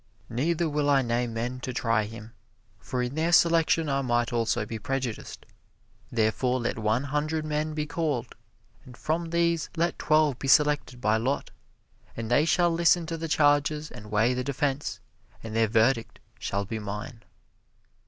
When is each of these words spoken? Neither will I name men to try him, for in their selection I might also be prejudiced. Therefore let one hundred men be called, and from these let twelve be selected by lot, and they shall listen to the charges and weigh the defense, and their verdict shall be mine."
Neither 0.31 0.67
will 0.67 0.89
I 0.89 1.03
name 1.03 1.35
men 1.35 1.59
to 1.59 1.71
try 1.73 2.05
him, 2.05 2.33
for 2.79 3.03
in 3.03 3.13
their 3.13 3.31
selection 3.31 3.87
I 3.87 4.01
might 4.01 4.33
also 4.33 4.65
be 4.65 4.79
prejudiced. 4.79 5.45
Therefore 6.11 6.59
let 6.59 6.79
one 6.79 7.03
hundred 7.03 7.45
men 7.45 7.75
be 7.75 7.85
called, 7.85 8.33
and 8.83 8.97
from 8.97 9.29
these 9.29 9.69
let 9.77 9.99
twelve 9.99 10.39
be 10.39 10.47
selected 10.47 11.01
by 11.01 11.17
lot, 11.17 11.51
and 12.17 12.31
they 12.31 12.45
shall 12.45 12.71
listen 12.71 13.05
to 13.05 13.15
the 13.17 13.27
charges 13.27 13.91
and 13.91 14.09
weigh 14.09 14.33
the 14.33 14.43
defense, 14.43 14.99
and 15.43 15.55
their 15.55 15.67
verdict 15.67 16.17
shall 16.39 16.65
be 16.65 16.79
mine." 16.79 17.21